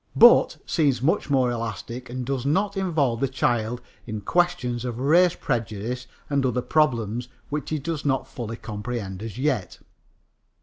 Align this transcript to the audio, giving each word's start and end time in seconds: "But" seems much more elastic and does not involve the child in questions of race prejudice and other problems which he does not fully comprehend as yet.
"But" 0.15 0.57
seems 0.65 0.99
much 1.03 1.29
more 1.29 1.51
elastic 1.51 2.09
and 2.09 2.25
does 2.25 2.43
not 2.43 2.75
involve 2.75 3.19
the 3.19 3.27
child 3.27 3.81
in 4.07 4.21
questions 4.21 4.83
of 4.83 4.97
race 4.97 5.35
prejudice 5.35 6.07
and 6.27 6.43
other 6.43 6.63
problems 6.63 7.27
which 7.49 7.69
he 7.69 7.77
does 7.77 8.03
not 8.03 8.27
fully 8.27 8.57
comprehend 8.57 9.21
as 9.21 9.37
yet. 9.37 9.77